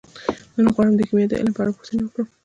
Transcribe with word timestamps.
نن 0.55 0.65
غواړم 0.73 0.93
د 0.97 1.01
کیمیا 1.07 1.27
د 1.29 1.33
علم 1.39 1.53
په 1.55 1.61
اړه 1.63 1.75
پوښتنې 1.77 2.01
وکړم. 2.03 2.27